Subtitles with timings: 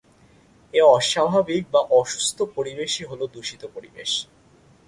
[0.73, 4.11] এ অস্বাভাবিক বা অসুস্থ পরিবেশই হলো দূষিত পরিবেশ।